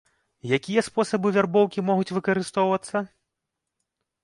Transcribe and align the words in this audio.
Якія 0.57 0.83
спосабы 0.87 1.27
вярбоўкі 1.35 1.85
могуць 1.91 2.13
выкарыстоўвацца? 2.17 3.05